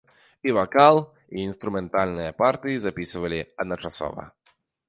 І 0.47 0.53
вакал, 0.57 0.97
і 1.35 1.43
інструментальныя 1.49 2.31
партыі 2.41 2.81
запісвалі 2.89 3.39
адначасова. 3.65 4.23